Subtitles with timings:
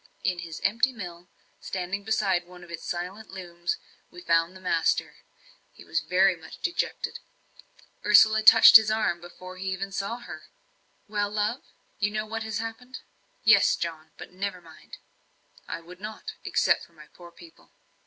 [0.23, 1.29] In his empty mill,
[1.59, 3.77] standing beside one of its silenced looms,
[4.09, 5.17] we found the master.
[5.71, 7.19] He was very much dejected
[8.03, 10.45] Ursula touched his arm before he even saw her.
[11.07, 11.61] "Well, love
[11.99, 13.01] you know what has happened?"
[13.43, 14.09] "Yes, John.
[14.17, 14.97] But never mind."
[15.67, 17.71] "I would not except for my poor people."